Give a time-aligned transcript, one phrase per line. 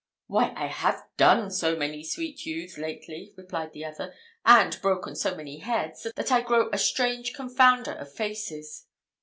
[0.25, 5.35] "Why, I have done so many sweet youths lately," replied the other, "and broken so
[5.35, 8.87] many heads, that I grow a strange confounder of faces."